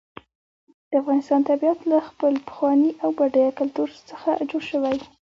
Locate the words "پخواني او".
2.47-3.09